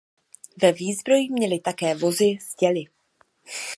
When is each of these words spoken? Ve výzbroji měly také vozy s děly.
Ve 0.61 0.71
výzbroji 0.71 1.29
měly 1.31 1.59
také 1.59 1.95
vozy 1.95 2.37
s 2.51 2.55
děly. 2.55 2.83